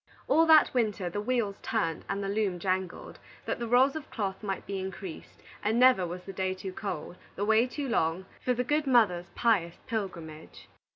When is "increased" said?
4.79-5.43